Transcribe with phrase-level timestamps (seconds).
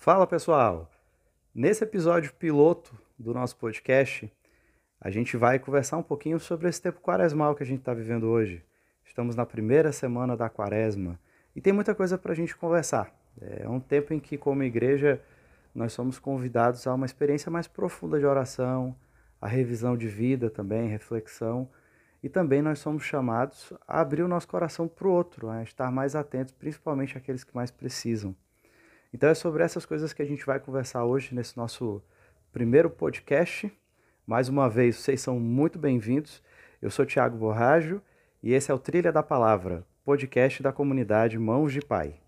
[0.00, 0.88] Fala pessoal!
[1.52, 4.32] Nesse episódio piloto do nosso podcast,
[5.00, 8.28] a gente vai conversar um pouquinho sobre esse tempo quaresmal que a gente está vivendo
[8.28, 8.64] hoje.
[9.04, 11.18] Estamos na primeira semana da quaresma
[11.54, 13.12] e tem muita coisa para a gente conversar.
[13.40, 15.20] É um tempo em que, como igreja,
[15.74, 18.94] nós somos convidados a uma experiência mais profunda de oração,
[19.40, 21.68] a revisão de vida também, reflexão,
[22.22, 25.90] e também nós somos chamados a abrir o nosso coração para o outro, a estar
[25.90, 28.34] mais atentos, principalmente àqueles que mais precisam.
[29.12, 32.02] Então é sobre essas coisas que a gente vai conversar hoje nesse nosso
[32.52, 33.72] primeiro podcast.
[34.26, 36.42] Mais uma vez, vocês são muito bem-vindos.
[36.80, 38.02] Eu sou Tiago Borrajo
[38.42, 42.20] e esse é o Trilha da Palavra, podcast da comunidade Mãos de Pai.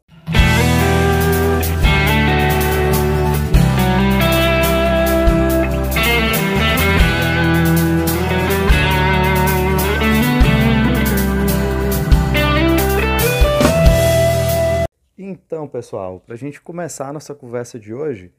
[15.70, 18.32] Pessoal, para a gente começar a nossa conversa de hoje,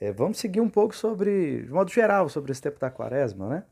[0.00, 3.64] é, vamos seguir um pouco sobre, de modo geral, sobre esse tempo da quaresma, né?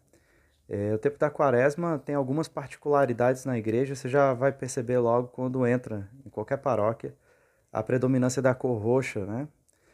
[0.68, 5.28] É, o tempo da quaresma tem algumas particularidades na igreja, você já vai perceber logo
[5.28, 7.14] quando entra em qualquer paróquia
[7.72, 9.48] a predominância da cor roxa, né?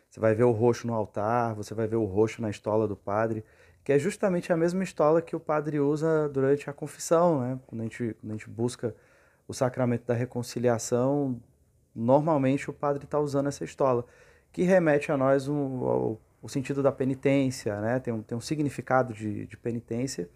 [0.08, 2.97] Você vai ver o roxo no altar, você vai ver o roxo na estola do
[2.97, 3.45] padre,
[3.84, 7.58] que é justamente a mesma estola que o padre usa durante a confissão, né?
[7.67, 8.95] Quando a gente, quando a gente busca
[9.48, 11.41] o sacramento da reconciliação,
[11.94, 14.05] normalmente o padre está usando essa estola,
[14.52, 17.98] que remete a nós o, o sentido da penitência, né?
[17.98, 20.28] tem, um, tem um significado de, de penitência.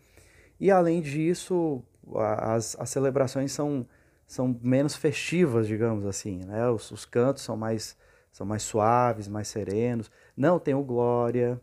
[0.60, 1.82] E além disso,
[2.14, 3.86] as, as celebrações são,
[4.26, 6.44] são menos festivas, digamos assim.
[6.44, 6.68] Né?
[6.68, 7.96] Os, os cantos são mais,
[8.30, 10.10] são mais suaves, mais serenos.
[10.36, 11.60] Não tem o glória,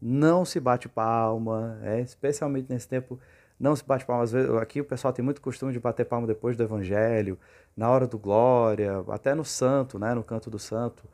[0.00, 3.18] não se bate palma, é, especialmente nesse tempo
[3.62, 4.24] não se bate palma.
[4.24, 7.38] Às vezes, aqui o pessoal tem muito costume de bater palma depois do evangelho,
[7.76, 11.04] na hora do glória, até no santo, né, no canto do santo.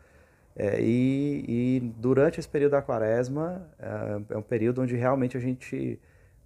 [0.56, 5.40] É, e, e, durante esse período da quaresma, é, é, um período onde realmente a
[5.40, 6.00] gente,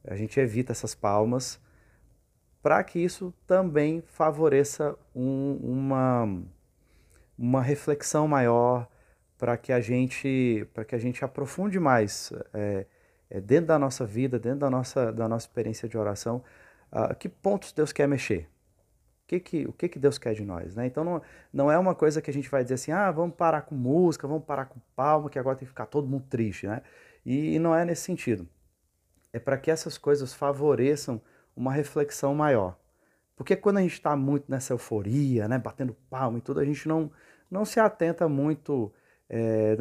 [0.05, 1.61] a gente evita essas palmas,
[2.61, 6.43] para que isso também favoreça um, uma,
[7.39, 8.89] uma reflexão maior,
[9.39, 12.87] para que a gente que a gente aprofunde mais é,
[13.33, 16.45] é, dentro da nossa vida, dentro da nossa, da nossa experiência de oração,
[16.93, 18.47] uh, que pontos Deus quer mexer?
[19.25, 20.77] O que, que, o que, que Deus quer de nós?
[20.77, 20.87] Né?
[20.87, 23.63] Então não, não é uma coisa que a gente vai dizer assim, ah, vamos parar
[23.63, 26.67] com música, vamos parar com palma, que agora tem que ficar todo mundo triste.
[26.67, 26.83] Né?
[27.25, 28.47] E, e não é nesse sentido.
[29.33, 31.19] É para que essas coisas favoreçam
[31.57, 32.77] uma reflexão maior.
[33.35, 36.87] Porque quando a gente está muito nessa euforia, né, batendo palma e tudo, a gente
[36.87, 37.11] não,
[37.51, 38.93] não se atenta muito
[39.35, 39.79] é,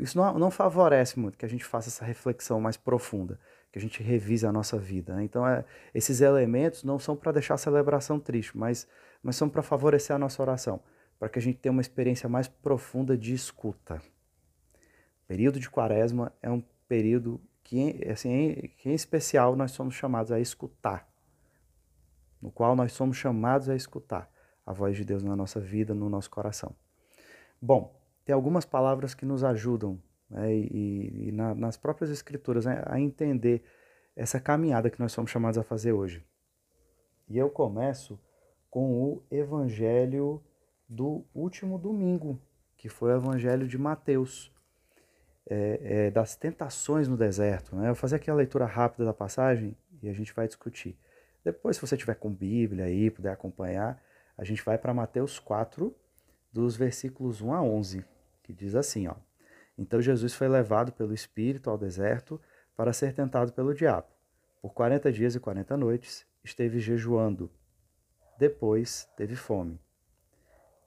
[0.00, 3.40] isso não, não, favorece muito que a gente faça essa reflexão mais profunda,
[3.72, 5.16] que a gente revise a nossa vida.
[5.16, 5.24] Né?
[5.24, 8.86] Então, é, esses elementos não são para deixar a celebração triste, mas,
[9.20, 10.80] mas são para favorecer a nossa oração,
[11.18, 14.00] para que a gente tenha uma experiência mais profunda de escuta.
[14.76, 20.30] O período de quaresma é um período que, assim, que, em especial, nós somos chamados
[20.30, 21.08] a escutar,
[22.40, 24.30] no qual nós somos chamados a escutar
[24.64, 26.76] a voz de Deus na nossa vida, no nosso coração.
[27.60, 30.00] Bom, tem algumas palavras que nos ajudam
[30.30, 33.62] né, e, e na, nas próprias escrituras né, a entender
[34.14, 36.24] essa caminhada que nós somos chamados a fazer hoje.
[37.28, 38.18] E eu começo
[38.70, 40.42] com o evangelho
[40.88, 42.40] do último domingo,
[42.76, 44.52] que foi o evangelho de Mateus,
[45.48, 47.74] é, é, das tentações no deserto.
[47.74, 47.84] Né?
[47.84, 50.96] Eu vou fazer aqui a leitura rápida da passagem e a gente vai discutir.
[51.44, 54.00] Depois, se você tiver com Bíblia aí, puder acompanhar,
[54.36, 55.94] a gente vai para Mateus 4,
[56.52, 58.04] dos versículos 1 a 11
[58.52, 59.14] que diz assim, ó:
[59.76, 62.40] Então Jesus foi levado pelo Espírito ao deserto
[62.76, 64.08] para ser tentado pelo diabo.
[64.60, 67.50] Por quarenta dias e quarenta noites esteve jejuando.
[68.38, 69.80] Depois teve fome.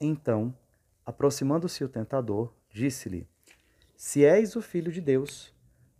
[0.00, 0.56] Então,
[1.04, 3.28] aproximando-se o tentador, disse-lhe:
[3.96, 5.54] Se és o filho de Deus,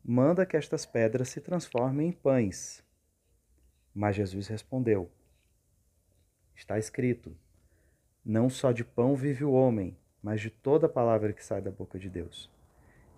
[0.05, 2.85] manda que estas pedras se transformem em pães.
[3.95, 5.11] Mas Jesus respondeu:
[6.55, 7.37] Está escrito:
[8.25, 12.01] Não só de pão vive o homem, mas de toda palavra que sai da boca
[12.01, 12.51] de Deus.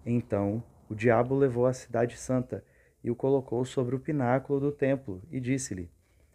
[0.04, 2.62] Então o diabo levou a cidade santa
[3.02, 5.90] e o colocou sobre o pináculo do templo e disse-lhe: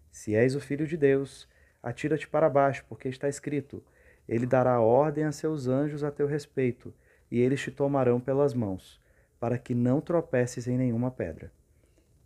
[0.10, 1.48] Se és o filho de Deus,
[1.84, 3.84] atira-te para baixo, porque está escrito:
[4.28, 6.92] Ele dará ordem a seus anjos a teu respeito,
[7.30, 9.00] e eles te tomarão pelas mãos,
[9.40, 11.52] para que não tropeces em nenhuma pedra.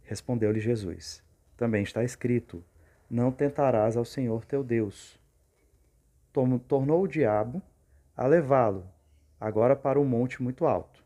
[0.04, 1.22] Respondeu-lhe Jesus:
[1.58, 2.64] Também está escrito:
[3.10, 5.20] Não tentarás ao Senhor teu Deus.
[6.32, 7.62] Tornou o diabo
[8.18, 8.90] a levá-lo,
[9.40, 11.06] agora para um monte muito alto.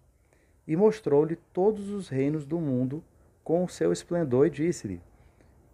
[0.65, 3.03] E mostrou-lhe todos os reinos do mundo
[3.43, 5.01] com o seu esplendor e disse-lhe: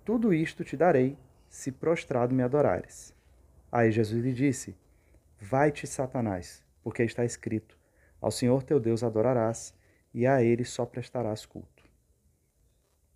[0.03, 1.15] Tudo isto te darei,
[1.47, 3.13] se prostrado me adorares.
[3.71, 4.75] Aí Jesus lhe disse:
[5.39, 7.77] Vai-te, Satanás, porque está escrito:
[8.19, 9.75] Ao Senhor teu Deus adorarás,
[10.11, 11.83] e a ele só prestarás culto.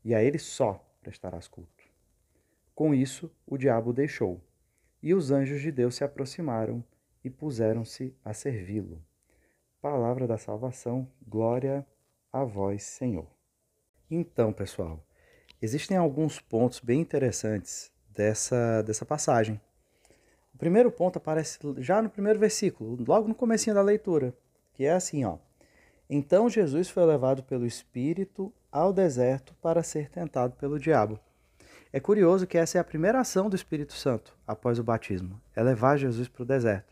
[0.05, 1.83] E a ele só prestarás culto.
[2.75, 4.39] Com isso, o diabo deixou,
[5.01, 6.83] e os anjos de Deus se aproximaram
[7.23, 9.01] e puseram-se a servi-lo.
[9.81, 11.85] Palavra da salvação, glória
[12.31, 13.27] a vós, Senhor.
[14.09, 15.03] Então, pessoal,
[15.61, 19.59] existem alguns pontos bem interessantes dessa, dessa passagem.
[20.53, 24.35] O primeiro ponto aparece já no primeiro versículo, logo no comecinho da leitura,
[24.73, 25.37] que é assim, ó.
[26.09, 31.17] Então Jesus foi levado pelo Espírito ao deserto para ser tentado pelo diabo.
[31.93, 35.63] É curioso que essa é a primeira ação do Espírito Santo após o batismo, é
[35.63, 36.90] levar Jesus para o deserto.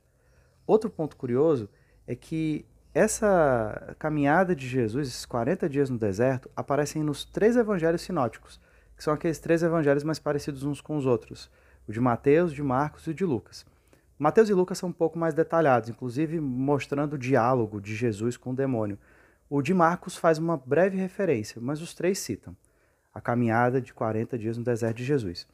[0.70, 1.68] Outro ponto curioso
[2.06, 2.64] é que
[2.94, 8.62] essa caminhada de Jesus, esses 40 dias no deserto, aparecem nos três evangelhos sinóticos,
[8.96, 11.50] que são aqueles três evangelhos mais parecidos uns com os outros:
[11.88, 13.66] o de Mateus, de Marcos e o de Lucas.
[14.20, 18.52] Mateus e Lucas são um pouco mais detalhados, inclusive mostrando o diálogo de Jesus com
[18.52, 19.00] o demônio.
[19.50, 22.56] O de Marcos faz uma breve referência, mas os três citam
[23.12, 25.48] a caminhada de 40 dias no deserto de Jesus.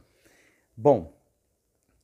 [0.76, 1.18] Bom,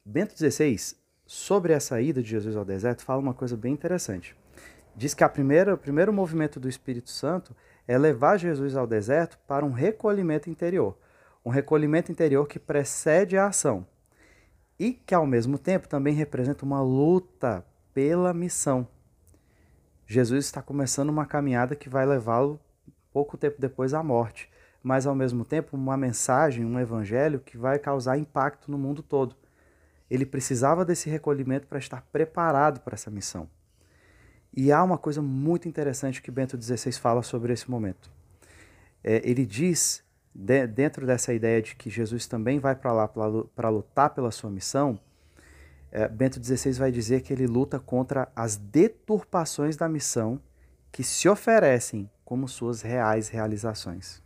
[0.05, 1.00] Bento XVI,
[1.31, 4.35] sobre essa ida de Jesus ao deserto, fala uma coisa bem interessante.
[4.93, 7.55] Diz que a primeira, o primeiro movimento do Espírito Santo
[7.87, 10.97] é levar Jesus ao deserto para um recolhimento interior.
[11.45, 13.87] Um recolhimento interior que precede a ação
[14.77, 18.85] e que, ao mesmo tempo, também representa uma luta pela missão.
[20.05, 22.59] Jesus está começando uma caminhada que vai levá-lo
[23.13, 24.51] pouco tempo depois à morte,
[24.83, 29.33] mas, ao mesmo tempo, uma mensagem, um evangelho que vai causar impacto no mundo todo.
[30.11, 33.47] Ele precisava desse recolhimento para estar preparado para essa missão.
[34.53, 38.11] E há uma coisa muito interessante que Bento XVI fala sobre esse momento.
[39.01, 40.03] É, ele diz,
[40.35, 44.49] de, dentro dessa ideia de que Jesus também vai para lá para lutar pela sua
[44.49, 44.99] missão,
[45.89, 50.41] é, Bento XVI vai dizer que ele luta contra as deturpações da missão
[50.91, 54.21] que se oferecem como suas reais realizações.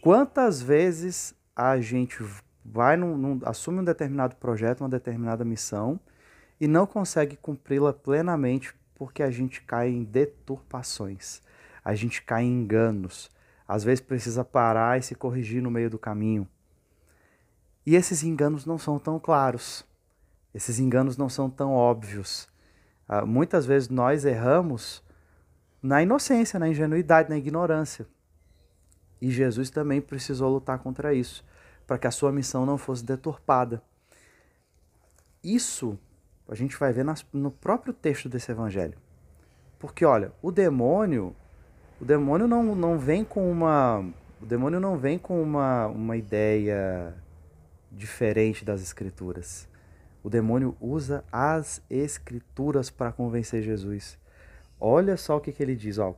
[0.00, 2.22] Quantas vezes a gente
[2.72, 6.00] vai num, num, assume um determinado projeto, uma determinada missão
[6.60, 11.42] e não consegue cumpri-la plenamente porque a gente cai em deturpações,
[11.84, 13.30] a gente cai em enganos.
[13.68, 16.48] Às vezes precisa parar e se corrigir no meio do caminho.
[17.84, 19.84] E esses enganos não são tão claros,
[20.54, 22.48] esses enganos não são tão óbvios.
[23.08, 25.02] Uh, muitas vezes nós erramos
[25.82, 28.06] na inocência, na ingenuidade, na ignorância.
[29.20, 31.44] E Jesus também precisou lutar contra isso,
[31.86, 33.82] para que a sua missão não fosse deturpada.
[35.42, 35.98] Isso
[36.48, 38.98] a gente vai ver nas, no próprio texto desse evangelho.
[39.78, 41.34] Porque, olha, o demônio,
[42.00, 44.00] o demônio não, não vem com uma.
[44.40, 47.14] O demônio não vem com uma, uma ideia
[47.90, 49.68] diferente das escrituras.
[50.22, 54.18] O demônio usa as escrituras para convencer Jesus.
[54.78, 56.12] Olha só o que, que ele diz, ó,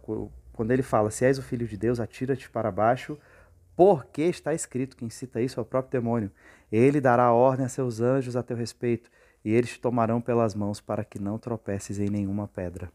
[0.53, 3.19] quando ele fala: Se és o filho de Deus, atira-te para baixo,
[3.79, 6.33] porque está escrito, quem cita isso é o próprio demônio.
[6.71, 9.09] Ele dará ordem a seus anjos a teu respeito,
[9.45, 12.91] e eles te tomarão pelas mãos para que não tropeces em nenhuma pedra.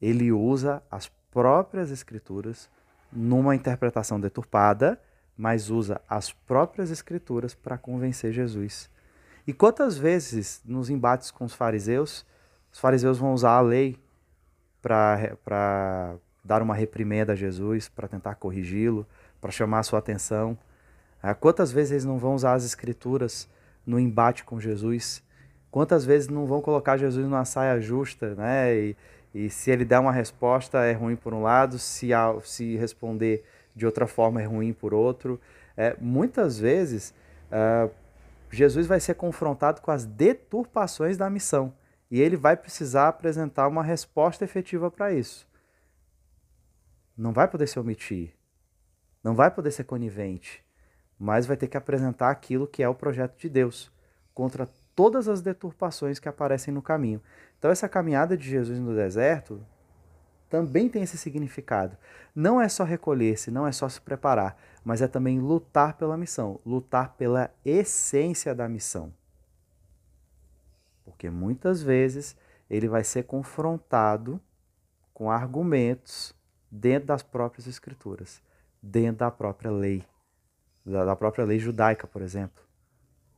[0.00, 2.70] Ele usa as próprias escrituras
[3.12, 4.98] numa interpretação deturpada,
[5.36, 8.88] mas usa as próprias escrituras para convencer Jesus.
[9.46, 12.24] E quantas vezes nos embates com os fariseus,
[12.72, 14.00] os fariseus vão usar a lei
[14.80, 19.06] para dar uma reprimenda a Jesus, para tentar corrigi-lo,
[19.40, 20.56] para chamar a sua atenção?
[21.22, 23.48] Ah, quantas vezes eles não vão usar as escrituras
[23.86, 25.24] no embate com Jesus
[25.76, 28.74] Quantas vezes não vão colocar Jesus numa saia justa, né?
[28.74, 28.96] E,
[29.34, 32.08] e se ele der uma resposta é ruim por um lado, se,
[32.44, 35.38] se responder de outra forma é ruim por outro.
[35.76, 37.12] É, muitas vezes
[37.52, 37.90] uh,
[38.50, 41.74] Jesus vai ser confrontado com as deturpações da missão
[42.10, 45.46] e ele vai precisar apresentar uma resposta efetiva para isso.
[47.14, 48.32] Não vai poder se omitir,
[49.26, 50.64] não vai poder ser conivente,
[51.18, 53.90] mas vai ter que apresentar aquilo que é o projeto de Deus
[54.32, 57.20] contra todas as deturpações que aparecem no caminho.
[57.58, 59.60] Então, essa caminhada de Jesus no deserto
[60.48, 61.96] também tem esse significado.
[62.36, 66.60] Não é só recolher-se, não é só se preparar, mas é também lutar pela missão,
[66.64, 69.12] lutar pela essência da missão.
[71.04, 72.36] Porque muitas vezes
[72.70, 74.40] ele vai ser confrontado
[75.12, 76.32] com argumentos
[76.70, 78.40] dentro das próprias escrituras,
[78.86, 80.04] dentro da própria lei,
[80.84, 82.62] da própria lei judaica, por exemplo.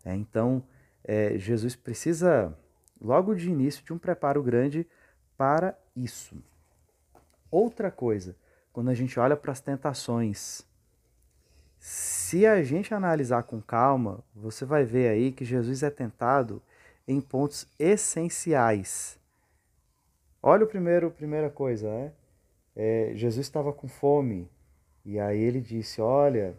[0.05, 0.63] É, então,
[1.03, 2.57] é, Jesus precisa,
[3.01, 4.87] logo de início, de um preparo grande
[5.37, 6.37] para isso.
[7.51, 8.37] Outra coisa,
[8.73, 10.67] quando a gente olha para as tentações,
[11.79, 16.63] se a gente analisar com calma, você vai ver aí que Jesus é tentado
[17.07, 19.19] em pontos essenciais.
[20.43, 22.13] Olha o primeiro, primeira coisa, né?
[22.77, 24.49] É, Jesus estava com fome
[25.11, 26.55] e aí ele disse: Olha,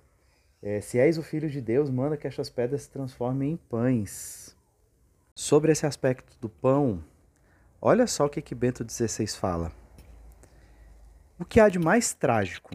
[0.60, 4.58] é, se és o filho de Deus, manda que estas pedras se transformem em pães.
[5.36, 7.03] Sobre esse aspecto do pão,
[7.79, 9.72] olha só o que, que Bento XVI fala.
[11.38, 12.74] O que há de mais trágico,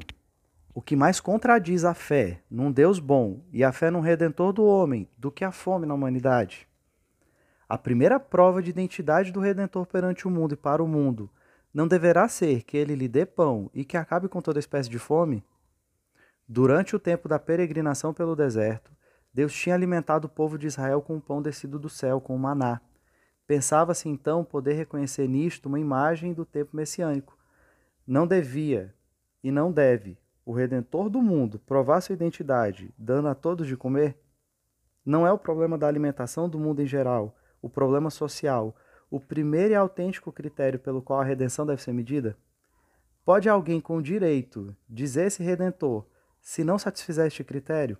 [0.72, 4.64] o que mais contradiz a fé num Deus bom e a fé num Redentor do
[4.64, 6.68] homem do que a fome na humanidade?
[7.68, 11.28] A primeira prova de identidade do Redentor perante o mundo e para o mundo
[11.74, 15.00] não deverá ser que ele lhe dê pão e que acabe com toda espécie de
[15.00, 15.44] fome?
[16.48, 18.92] Durante o tempo da peregrinação pelo deserto,
[19.32, 22.38] Deus tinha alimentado o povo de Israel com o pão descido do céu, com o
[22.38, 22.80] maná.
[23.46, 27.36] Pensava-se então poder reconhecer nisto uma imagem do tempo messiânico
[28.06, 28.94] não devia
[29.42, 34.18] e não deve o Redentor do mundo provar sua identidade, dando a todos de comer?
[35.06, 38.76] Não é o problema da alimentação do mundo em geral, o problema social,
[39.10, 42.36] o primeiro e autêntico critério pelo qual a redenção deve ser medida?
[43.24, 46.04] Pode alguém com direito dizer esse redentor
[46.44, 47.98] se não satisfizer este critério?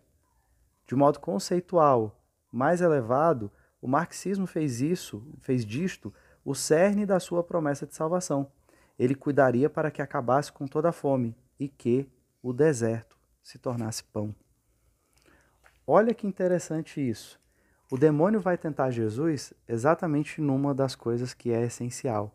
[0.87, 2.17] De modo conceitual
[2.53, 3.51] mais elevado,
[3.83, 8.49] o marxismo fez isso, fez disto o cerne da sua promessa de salvação
[8.99, 12.09] ele cuidaria para que acabasse com toda a fome e que
[12.43, 14.35] o deserto se tornasse pão.
[15.87, 17.41] Olha que interessante isso.
[17.91, 22.35] O demônio vai tentar Jesus exatamente numa das coisas que é essencial.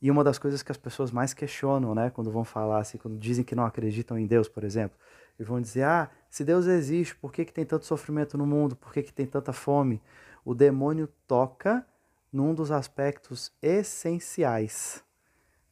[0.00, 3.18] E uma das coisas que as pessoas mais questionam, né, quando vão falar assim, quando
[3.18, 4.96] dizem que não acreditam em Deus, por exemplo,
[5.38, 8.74] e vão dizer: "Ah, se Deus existe, por que, que tem tanto sofrimento no mundo?
[8.76, 10.00] Por que, que tem tanta fome?"
[10.44, 11.86] O demônio toca
[12.32, 15.04] num dos aspectos essenciais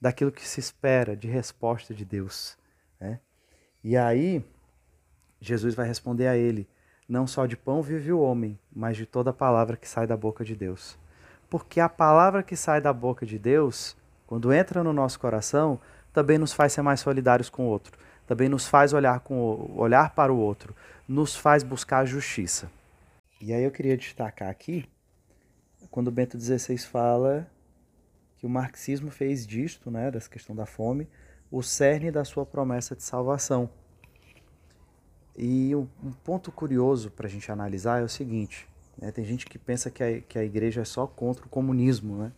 [0.00, 2.56] daquilo que se espera de resposta de Deus.
[3.00, 3.20] Né?
[3.82, 4.44] E aí,
[5.40, 6.68] Jesus vai responder a ele:
[7.08, 10.44] Não só de pão vive o homem, mas de toda palavra que sai da boca
[10.44, 10.98] de Deus.
[11.48, 13.96] Porque a palavra que sai da boca de Deus,
[14.28, 15.80] quando entra no nosso coração,
[16.12, 20.14] também nos faz ser mais solidários com o outro, também nos faz olhar, com olhar
[20.14, 20.76] para o outro,
[21.08, 22.70] nos faz buscar a justiça.
[23.40, 24.86] E aí eu queria destacar aqui,
[25.90, 27.50] quando Bento XVI fala
[28.36, 31.08] que o marxismo fez disto, né, dessa questão da fome,
[31.50, 33.70] o cerne da sua promessa de salvação.
[35.34, 35.86] E um,
[36.22, 38.68] ponto curioso para a gente analisar é o seguinte:
[39.00, 42.18] né, tem gente que pensa que a, que a igreja é só contra o comunismo,
[42.18, 42.32] né?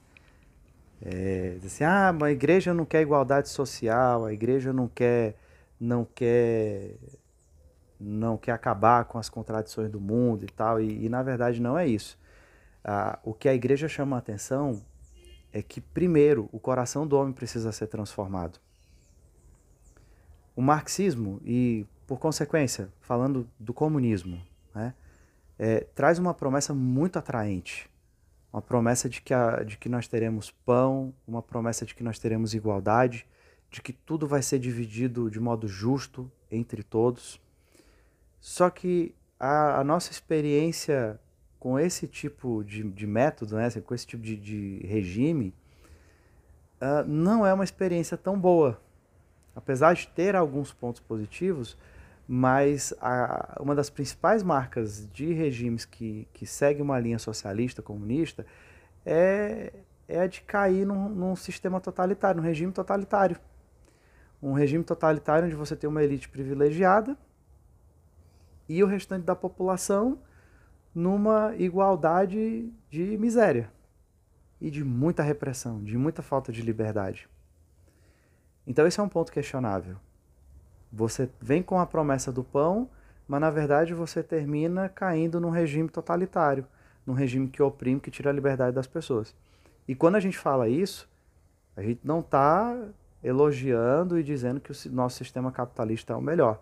[1.03, 5.35] É, assim, ah, mas a igreja não quer igualdade social, a igreja não quer,
[5.79, 6.97] não quer,
[7.99, 10.81] não quer acabar com as contradições do mundo e tal.
[10.81, 12.19] E, e na verdade não é isso.
[12.85, 14.83] Ah, o que a igreja chama a atenção
[15.53, 18.59] é que, primeiro, o coração do homem precisa ser transformado.
[20.55, 24.41] O marxismo, e por consequência, falando do comunismo,
[24.75, 24.95] né,
[25.59, 27.90] é, traz uma promessa muito atraente.
[28.53, 32.19] Uma promessa de que, a, de que nós teremos pão, uma promessa de que nós
[32.19, 33.27] teremos igualdade,
[33.71, 37.41] de que tudo vai ser dividido de modo justo entre todos.
[38.41, 41.21] Só que a, a nossa experiência
[41.61, 45.55] com esse tipo de, de método, né, com esse tipo de, de regime,
[46.81, 48.81] uh, não é uma experiência tão boa.
[49.55, 51.77] Apesar de ter alguns pontos positivos,
[52.33, 58.47] mas a, uma das principais marcas de regimes que, que segue uma linha socialista, comunista,
[59.05, 59.73] é,
[60.07, 63.37] é a de cair num, num sistema totalitário, num regime totalitário.
[64.41, 67.19] Um regime totalitário onde você tem uma elite privilegiada
[68.69, 70.17] e o restante da população
[70.95, 73.73] numa igualdade de miséria
[74.61, 77.29] e de muita repressão, de muita falta de liberdade.
[78.65, 79.97] Então esse é um ponto questionável.
[80.93, 82.89] Você vem com a promessa do pão,
[83.27, 86.67] mas na verdade você termina caindo num regime totalitário,
[87.07, 89.35] num regime que oprime, que tira a liberdade das pessoas.
[89.87, 91.09] E quando a gente fala isso,
[91.77, 92.77] a gente não está
[93.23, 96.61] elogiando e dizendo que o nosso sistema capitalista é o melhor,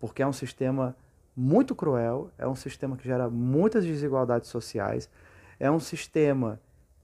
[0.00, 0.96] porque é um sistema
[1.36, 5.10] muito cruel, é um sistema que gera muitas desigualdades sociais,
[5.58, 6.60] é um sistema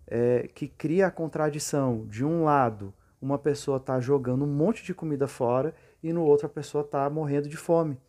[0.07, 4.95] é, que cria a contradição de um lado uma pessoa está jogando um monte de
[4.95, 8.01] comida fora e no outro a pessoa está morrendo de fome.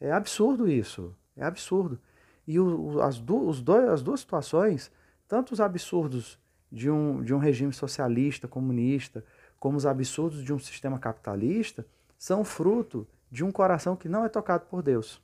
[0.00, 1.98] É absurdo isso, é absurdo.
[2.46, 4.90] E o, as, du, os dois, as duas situações,
[5.26, 6.38] tanto os absurdos
[6.70, 9.24] de um, de um regime socialista, comunista,
[9.58, 11.86] como os absurdos de um sistema capitalista,
[12.18, 15.22] são fruto de um coração que não é tocado por Deus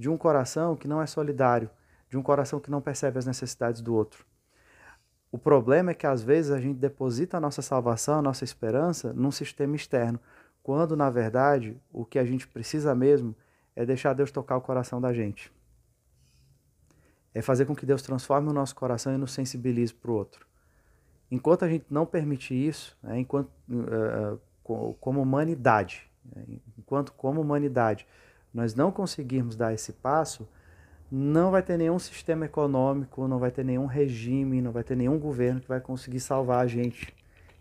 [0.00, 1.68] de um coração que não é solidário,
[2.08, 4.24] de um coração que não percebe as necessidades do outro.
[5.30, 9.12] O problema é que às vezes a gente deposita a nossa salvação, a nossa esperança
[9.12, 10.18] num sistema externo,
[10.62, 13.34] quando na verdade o que a gente precisa mesmo
[13.74, 15.52] é deixar Deus tocar o coração da gente.
[17.32, 20.46] É fazer com que Deus transforme o nosso coração e nos sensibilize para o outro.
[21.30, 26.44] Enquanto a gente não permitir isso, né, enquanto, uh, como humanidade, né,
[26.76, 28.06] enquanto como humanidade
[28.52, 30.48] nós não conseguirmos dar esse passo,
[31.10, 35.18] não vai ter nenhum sistema econômico, não vai ter nenhum regime, não vai ter nenhum
[35.18, 37.14] governo que vai conseguir salvar a gente,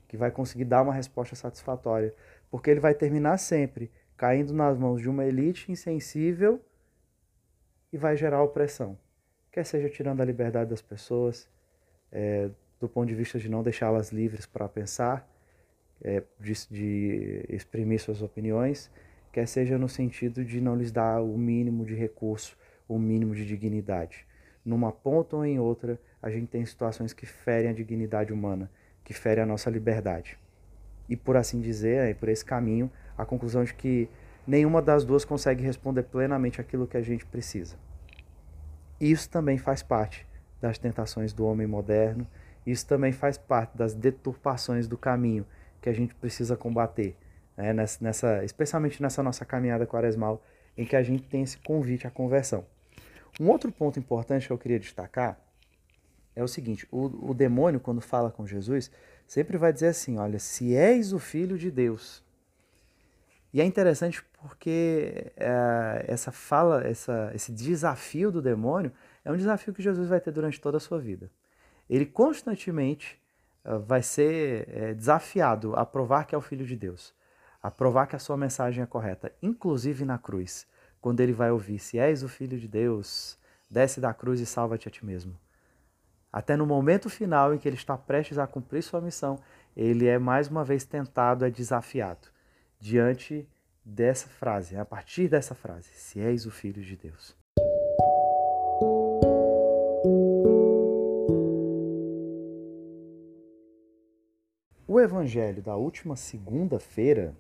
[0.08, 2.14] que vai conseguir dar uma resposta satisfatória,
[2.50, 6.62] porque ele vai terminar sempre caindo nas mãos de uma elite insensível
[7.92, 8.98] e vai gerar opressão.
[9.52, 11.48] Quer seja tirando a liberdade das pessoas,
[12.12, 15.26] é, do ponto de vista de não deixá-las livres para pensar,
[16.02, 18.92] é, de, de exprimir suas opiniões,
[19.32, 22.58] quer seja no sentido de não lhes dar o mínimo de recurso,
[22.90, 24.26] o mínimo de dignidade.
[24.66, 28.70] Numa ponta ou em outra, a gente tem situações que ferem a dignidade humana,
[29.04, 30.38] que ferem a nossa liberdade.
[31.10, 34.08] E por assim dizer, é por esse caminho, a conclusão de que
[34.48, 37.76] nenhuma das duas consegue responder plenamente aquilo que a gente precisa.
[39.00, 40.28] Isso também faz parte
[40.62, 42.28] das tentações do homem moderno,
[42.66, 45.46] isso também faz parte das deturpações do caminho
[45.82, 47.16] que a gente precisa combater,
[47.58, 47.74] né?
[47.74, 50.44] nessa, nessa, especialmente nessa nossa caminhada quaresmal,
[50.78, 52.66] em que a gente tem esse convite à conversão.
[53.40, 55.40] Um outro ponto importante que eu queria destacar
[56.40, 58.90] é o seguinte: o, o demônio, quando fala com Jesus,
[59.28, 62.24] sempre vai dizer assim: Olha, se és o filho de Deus.
[63.52, 68.92] E é interessante porque é, essa fala, essa, esse desafio do demônio
[69.26, 71.32] é um desafio que Jesus vai ter durante toda a sua vida.
[71.90, 73.20] Ele constantemente
[73.66, 77.12] uh, vai ser é, desafiado a provar que é o filho de Deus,
[77.62, 80.68] a provar que a sua mensagem é correta, inclusive na cruz
[81.02, 83.38] quando ele vai ouvir: Se és o filho de Deus,
[83.70, 85.36] desce da cruz e salva-te a ti mesmo.
[86.32, 89.40] Até no momento final em que ele está prestes a cumprir sua missão,
[89.76, 92.28] ele é mais uma vez tentado, é desafiado
[92.80, 93.48] diante
[93.84, 97.36] dessa frase, a partir dessa frase: Se és o filho de Deus.
[104.88, 107.36] O evangelho da última segunda-feira,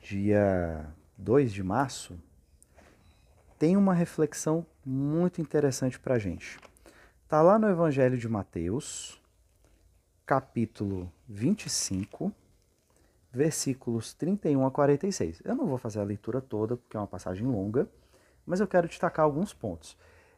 [0.00, 0.86] dia
[1.18, 2.18] 2 de março,
[3.58, 6.58] tem uma reflexão muito interessante para a gente.
[7.34, 9.20] Está lá no Evangelho de Mateus,
[10.24, 12.32] capítulo 25,
[13.32, 15.42] versículos 31 a 46.
[15.44, 17.88] Eu não vou fazer a leitura toda, porque é uma passagem longa,
[18.46, 19.96] mas eu quero destacar alguns pontos.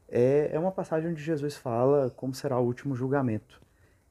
[0.08, 3.60] É, é uma passagem onde Jesus fala como será o último julgamento,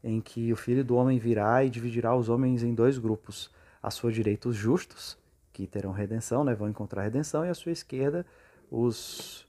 [0.04, 3.50] em que o Filho do Homem virá e dividirá os homens em dois grupos.
[3.82, 5.17] À sua direita, os justos,
[5.52, 8.24] que terão redenção, né, vão encontrar redenção, e à sua esquerda,
[8.69, 9.44] os,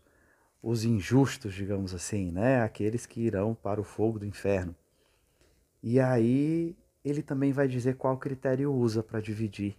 [0.68, 2.60] os injustos, digamos assim, né?
[2.60, 4.74] aqueles que irão para o fogo do inferno.
[5.80, 6.74] E aí
[7.04, 9.76] ele também vai dizer qual critério usa para dividir.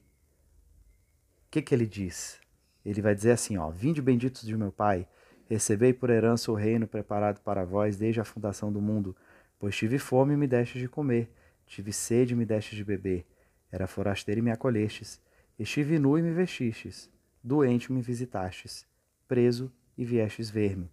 [1.45, 2.39] O que, que ele diz?
[2.85, 5.05] Ele vai dizer assim: ó, Vinde benditos de meu Pai,
[5.49, 9.13] recebei por herança o reino preparado para vós desde a fundação do mundo.
[9.59, 11.29] Pois tive fome e me destes de comer,
[11.65, 13.25] tive sede e me destes de beber,
[13.69, 15.19] era forasteiro e me acolhestes,
[15.59, 17.09] estive nu e me vestistes,
[17.43, 18.87] doente e me visitastes
[19.27, 20.89] preso e viestes ver-me.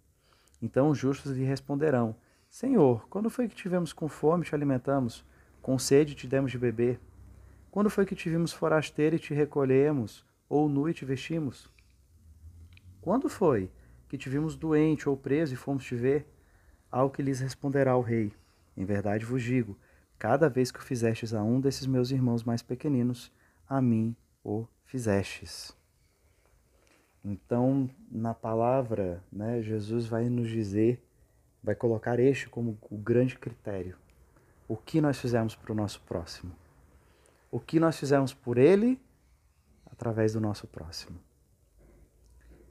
[0.61, 2.15] Então os justos lhe responderão:
[2.49, 5.23] Senhor, quando foi que tivemos com fome e te alimentamos,
[5.61, 6.99] com sede te demos de beber?
[7.69, 11.69] Quando foi que tivemos forasteiro e te recolhemos, ou nu e te vestimos?
[13.01, 13.69] Quando foi
[14.07, 16.25] que te vimos doente ou preso e fomos te ver?
[16.89, 18.31] Ao que lhes responderá o rei:
[18.77, 19.77] Em verdade vos digo,
[20.17, 23.31] cada vez que o fizestes a um desses meus irmãos mais pequeninos,
[23.67, 25.74] a mim o fizestes.
[27.27, 31.03] Então, na palavra, né, Jesus vai nos dizer,
[31.63, 33.97] vai colocar este como o grande critério.
[34.67, 36.51] O que nós fizemos para o nosso próximo?
[37.49, 39.01] O que nós fizemos por ele
[39.87, 41.17] através do nosso próximo?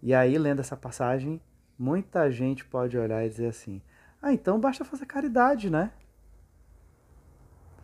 [0.00, 1.40] E aí, lendo essa passagem,
[1.76, 3.82] muita gente pode olhar e dizer assim:
[4.22, 5.90] ah, então basta fazer caridade, né?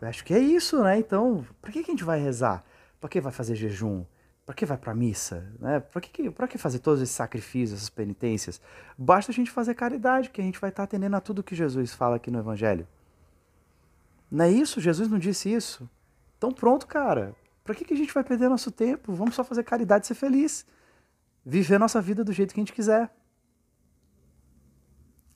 [0.01, 0.97] acho que é isso, né?
[0.97, 2.63] Então, para que a gente vai rezar?
[2.99, 4.05] Para que vai fazer jejum?
[4.45, 5.47] Para que vai para a missa?
[5.59, 5.79] Né?
[5.79, 8.59] Para que, que fazer todos esses sacrifícios, essas penitências?
[8.97, 11.55] Basta a gente fazer caridade, que a gente vai estar tá atendendo a tudo que
[11.55, 12.87] Jesus fala aqui no Evangelho.
[14.29, 14.81] Não é isso?
[14.81, 15.89] Jesus não disse isso?
[16.37, 17.35] Então pronto, cara.
[17.63, 19.13] Para que, que a gente vai perder nosso tempo?
[19.13, 20.65] Vamos só fazer caridade e ser feliz.
[21.45, 23.13] Viver nossa vida do jeito que a gente quiser.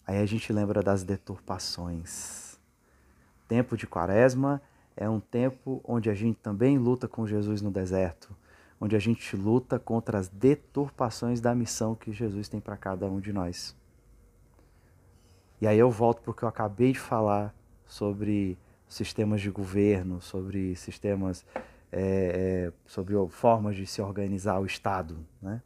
[0.07, 2.59] Aí a gente lembra das deturpações.
[3.47, 4.61] Tempo de quaresma
[4.95, 8.35] é um tempo onde a gente também luta com Jesus no deserto
[8.79, 13.19] onde a gente luta contra as deturpações da missão que Jesus tem para cada um
[13.19, 13.75] de nós.
[15.61, 18.57] E aí eu volto para o que eu acabei de falar sobre
[18.87, 21.45] sistemas de governo, sobre sistemas,
[21.91, 25.17] é, é, sobre formas de se organizar o Estado.
[25.41, 25.61] Né?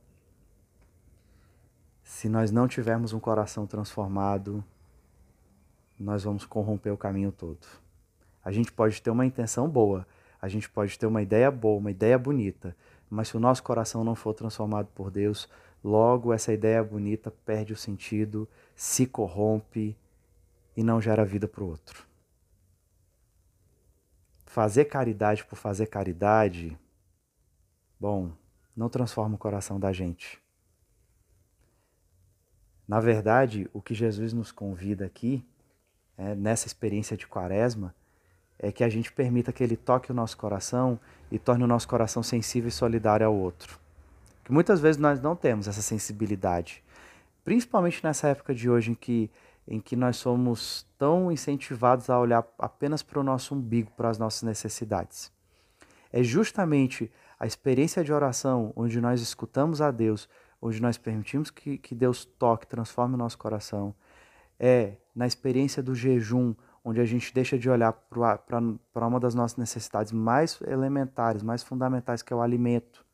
[2.04, 4.64] Se nós não tivermos um coração transformado,
[6.00, 7.68] nós vamos corromper o caminho todo.
[8.44, 10.08] A gente pode ter uma intenção boa,
[10.42, 12.76] a gente pode ter uma ideia boa, uma ideia bonita,
[13.10, 15.50] mas se o nosso coração não for transformado por Deus,
[15.84, 19.98] logo essa ideia bonita perde o sentido, se corrompe
[20.76, 22.06] e não gera vida para o outro.
[24.46, 26.78] Fazer caridade por fazer caridade,
[28.00, 28.32] bom,
[28.76, 30.42] não transforma o coração da gente.
[32.88, 35.46] Na verdade, o que Jesus nos convida aqui,
[36.18, 37.94] é, nessa experiência de quaresma,
[38.60, 41.00] é que a gente permita que ele toque o nosso coração
[41.32, 43.80] e torne o nosso coração sensível e solidário ao outro.
[44.44, 46.84] Que muitas vezes nós não temos essa sensibilidade,
[47.44, 49.32] principalmente nessa época de hoje em que
[49.70, 54.18] em que nós somos tão incentivados a olhar apenas para o nosso umbigo, para as
[54.18, 55.32] nossas necessidades.
[56.12, 60.28] É justamente a experiência de oração, onde nós escutamos a Deus,
[60.60, 63.94] onde nós permitimos que, que Deus toque, transforme o nosso coração.
[64.60, 69.58] É na experiência do jejum, onde a gente deixa de olhar para uma das nossas
[69.58, 73.06] necessidades mais elementares, mais fundamentais, que é o alimento.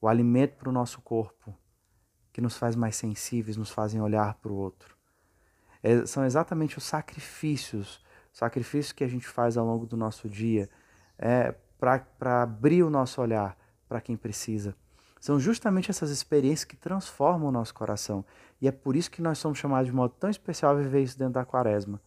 [0.00, 1.54] O alimento para o nosso corpo,
[2.32, 4.96] que nos faz mais sensíveis, nos fazem olhar para o outro.
[5.82, 10.68] É, são exatamente os sacrifícios, sacrifícios que a gente faz ao longo do nosso dia,
[11.18, 13.56] é, para abrir o nosso olhar
[13.88, 14.74] para quem precisa.
[15.20, 18.24] São justamente essas experiências que transformam o nosso coração.
[18.60, 21.18] E é por isso que nós somos chamados de modo tão especial a viver isso
[21.18, 22.00] dentro da quaresma.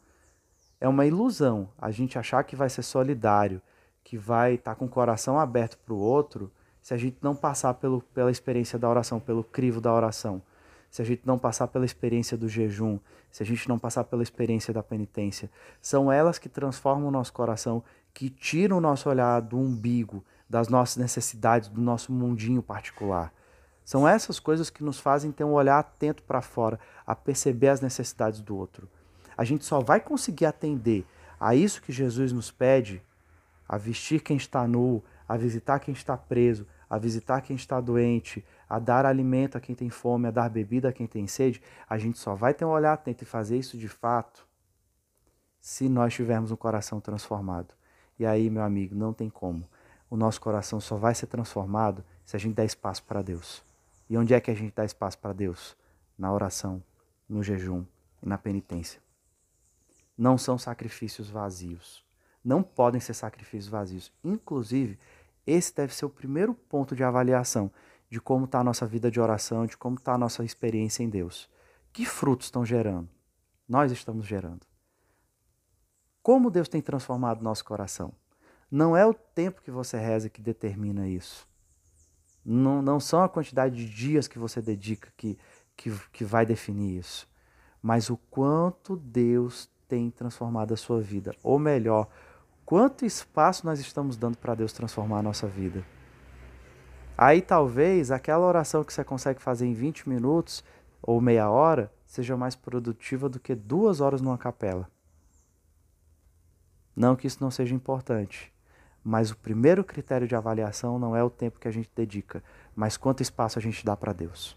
[0.79, 3.61] É uma ilusão a gente achar que vai ser solidário,
[4.03, 7.35] que vai estar tá com o coração aberto para o outro, se a gente não
[7.35, 10.41] passar pelo, pela experiência da oração, pelo crivo da oração
[10.89, 12.99] se a gente não passar pela experiência do jejum,
[13.31, 15.49] se a gente não passar pela experiência da penitência.
[15.81, 20.67] São elas que transformam o nosso coração, que tiram o nosso olhar do umbigo, das
[20.67, 23.31] nossas necessidades, do nosso mundinho particular.
[23.85, 27.81] São essas coisas que nos fazem ter um olhar atento para fora, a perceber as
[27.81, 28.89] necessidades do outro.
[29.39, 31.05] A gente só vai conseguir atender
[31.39, 33.01] a isso que Jesus nos pede,
[33.65, 38.43] a vestir quem está nu, a visitar quem está preso, a visitar quem está doente,
[38.69, 41.97] a dar alimento a quem tem fome, a dar bebida a quem tem sede, a
[41.97, 44.45] gente só vai ter um olhar atento e fazer isso de fato
[45.61, 47.73] se nós tivermos um coração transformado.
[48.19, 49.65] E aí, meu amigo, não tem como.
[50.09, 53.63] O nosso coração só vai ser transformado se a gente der espaço para Deus.
[54.09, 55.77] E onde é que a gente dá espaço para Deus?
[56.17, 56.83] Na oração,
[57.29, 57.85] no jejum
[58.21, 58.99] e na penitência.
[60.19, 62.03] Não são sacrifícios vazios.
[62.43, 64.11] Não podem ser sacrifícios vazios.
[64.21, 64.99] Inclusive,
[65.47, 67.71] esse deve ser o primeiro ponto de avaliação
[68.09, 71.09] de como está a nossa vida de oração, de como está a nossa experiência em
[71.09, 71.49] Deus.
[71.93, 73.07] Que frutos estão gerando?
[73.65, 74.67] Nós estamos gerando.
[76.21, 78.11] Como Deus tem transformado nosso coração?
[78.69, 81.47] Não é o tempo que você reza que determina isso.
[82.43, 85.39] Não, não são a quantidade de dias que você dedica que,
[85.77, 87.25] que, que vai definir isso.
[87.81, 91.35] Mas o quanto Deus tem transformado a sua vida.
[91.43, 92.07] Ou melhor,
[92.69, 95.83] Quanto espaço nós estamos dando para Deus transformar a nossa vida?
[97.17, 100.63] Aí talvez aquela oração que você consegue fazer em 20 minutos
[101.01, 104.87] ou meia hora seja mais produtiva do que duas horas numa capela.
[106.95, 108.53] Não que isso não seja importante,
[109.03, 112.43] mas o primeiro critério de avaliação não é o tempo que a gente dedica,
[112.75, 114.55] mas quanto espaço a gente dá para Deus.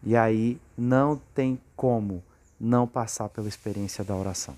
[0.00, 2.22] E aí não tem como
[2.62, 4.56] não passar pela experiência da oração.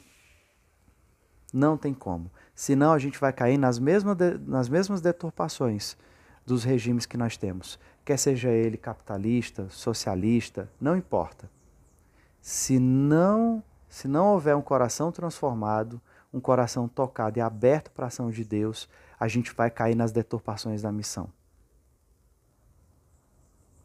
[1.50, 2.30] Não tem como.
[2.54, 4.14] Senão a gente vai cair nas mesmas,
[4.46, 5.96] nas mesmas deturpações
[6.44, 7.78] dos regimes que nós temos.
[8.04, 11.50] Quer seja ele capitalista, socialista, não importa.
[12.42, 15.98] Se não, se não houver um coração transformado,
[16.30, 18.86] um coração tocado e aberto para a ação de Deus,
[19.18, 21.32] a gente vai cair nas deturpações da missão.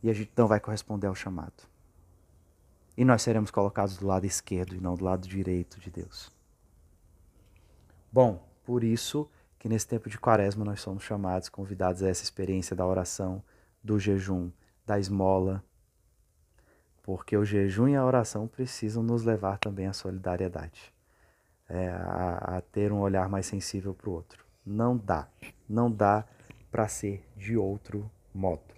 [0.04, 1.69] E a gente não vai corresponder ao chamado.
[3.00, 6.30] E nós seremos colocados do lado esquerdo e não do lado direito de Deus.
[8.12, 9.26] Bom, por isso
[9.58, 13.42] que nesse tempo de quaresma nós somos chamados, convidados a essa experiência da oração,
[13.82, 14.52] do jejum,
[14.86, 15.64] da esmola,
[17.02, 20.94] porque o jejum e a oração precisam nos levar também à solidariedade,
[21.70, 24.46] é, a, a ter um olhar mais sensível para o outro.
[24.66, 25.30] Não dá,
[25.70, 26.26] não dá
[26.70, 28.76] para ser de outro modo.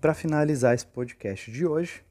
[0.00, 2.02] Para finalizar esse podcast de hoje,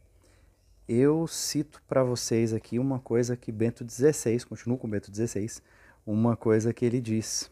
[0.88, 5.62] eu cito para vocês aqui uma coisa que Bento XVI, continuo com Bento XVI,
[6.06, 7.49] uma coisa que ele diz.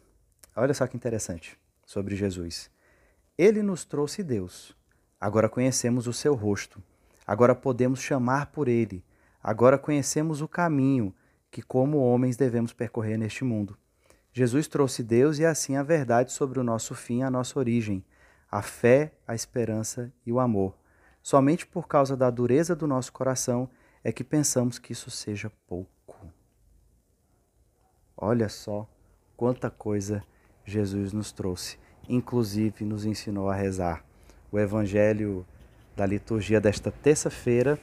[0.56, 2.70] Olha só que interessante sobre Jesus.
[3.36, 4.76] Ele nos trouxe Deus.
[5.20, 6.82] Agora conhecemos o seu rosto.
[7.26, 9.04] Agora podemos chamar por ele.
[9.42, 11.14] Agora conhecemos o caminho
[11.50, 13.76] que, como homens, devemos percorrer neste mundo.
[14.32, 18.06] Jesus trouxe Deus e assim a verdade sobre o nosso fim, a nossa origem,
[18.50, 20.78] a fé, a esperança e o amor.
[21.22, 23.70] Somente por causa da dureza do nosso coração
[24.04, 26.32] é que pensamos que isso seja pouco.
[28.16, 28.90] Olha só
[29.36, 30.24] quanta coisa
[30.66, 34.04] Jesus nos trouxe, inclusive nos ensinou a rezar.
[34.52, 35.46] O evangelho
[35.96, 37.78] da liturgia desta terça-feira,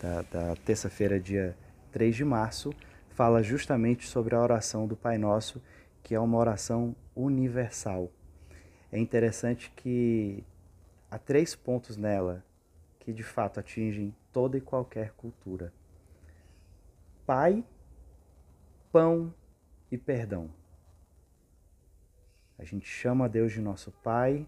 [0.00, 1.56] da, da terça-feira, dia
[1.92, 2.72] 3 de março,
[3.10, 5.62] fala justamente sobre a oração do Pai Nosso,
[6.02, 8.10] que é uma oração universal.
[8.92, 10.44] É interessante que
[11.10, 12.44] há três pontos nela
[13.00, 15.72] que de fato atingem toda e qualquer cultura:
[17.24, 17.64] Pai,
[18.92, 19.34] pão
[19.90, 20.50] e perdão.
[22.58, 24.46] A gente chama Deus de nosso Pai,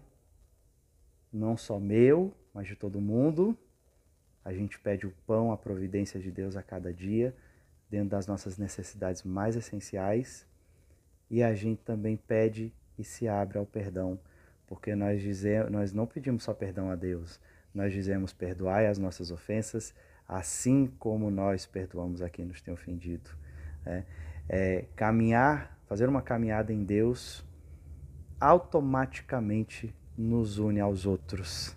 [1.33, 3.57] não só meu, mas de todo mundo.
[4.43, 7.35] A gente pede o pão, a providência de Deus a cada dia,
[7.89, 10.45] dentro das nossas necessidades mais essenciais.
[11.31, 14.19] E a gente também pede e se abre ao perdão,
[14.67, 17.39] porque nós, dizemos, nós não pedimos só perdão a Deus,
[17.73, 19.93] nós dizemos perdoai as nossas ofensas,
[20.27, 23.29] assim como nós perdoamos a quem nos tem ofendido.
[23.85, 24.03] É,
[24.47, 27.45] é, caminhar, fazer uma caminhada em Deus,
[28.39, 31.75] automaticamente nos une aos outros,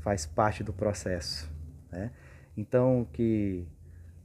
[0.00, 1.50] faz parte do processo.
[1.90, 2.10] Né?
[2.56, 3.66] Então, que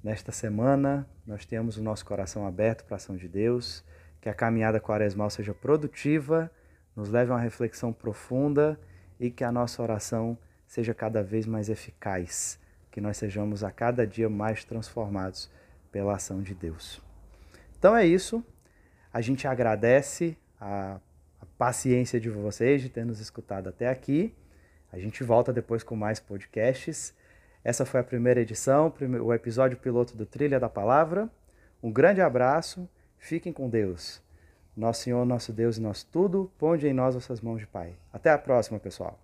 [0.03, 3.83] nesta semana nós tenhamos o nosso coração aberto para a ação de Deus,
[4.19, 6.51] que a caminhada quaresmal seja produtiva,
[6.95, 8.79] nos leve a uma reflexão profunda
[9.19, 14.05] e que a nossa oração seja cada vez mais eficaz, que nós sejamos a cada
[14.05, 15.49] dia mais transformados
[15.91, 17.01] pela ação de Deus.
[17.77, 18.43] Então é isso.
[19.13, 20.99] A gente agradece a,
[21.41, 24.33] a paciência de vocês de ter nos escutado até aqui.
[24.91, 27.13] A gente volta depois com mais podcasts.
[27.63, 31.29] Essa foi a primeira edição, o episódio piloto do Trilha da Palavra.
[31.81, 34.21] Um grande abraço, fiquem com Deus.
[34.75, 37.93] Nosso Senhor, nosso Deus e nosso tudo, ponde em nós vossas mãos de Pai.
[38.11, 39.19] Até a próxima, pessoal.